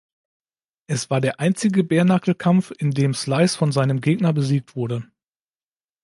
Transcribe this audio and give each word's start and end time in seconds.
Es 0.87 1.11
war 1.11 1.21
der 1.21 1.39
einzige 1.39 1.83
"Bare-knuckle"-Kampf, 1.83 2.71
in 2.75 2.89
dem 2.89 3.13
Slice 3.13 3.55
von 3.55 3.71
seinem 3.71 4.01
Gegner 4.01 4.33
besiegt 4.33 4.75
wurde. 4.75 5.03